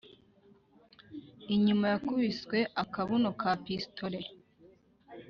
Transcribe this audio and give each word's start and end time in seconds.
inyuma 1.55 1.85
yakubiswe 1.93 2.57
akabuno 2.83 3.29
ka 3.39 3.51
pisitole 3.63 4.19